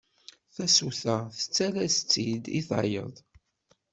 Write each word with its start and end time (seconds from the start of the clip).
Tasuta 0.55 1.15
tettales-itt-id 1.37 2.45
i 2.59 2.61
tayeḍ. 2.67 3.15